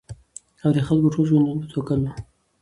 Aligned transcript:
او 0.63 0.69
د 0.75 0.79
خلکو 0.87 1.13
ټول 1.13 1.25
ژوندون 1.29 1.57
په 1.61 1.67
توکل 1.73 1.99
وو 2.01 2.11